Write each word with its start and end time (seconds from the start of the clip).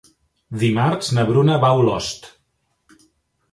Dimarts 0.63 1.11
na 1.17 1.27
Bruna 1.29 1.59
va 1.65 1.71
a 1.75 1.77
Olost. 1.83 2.29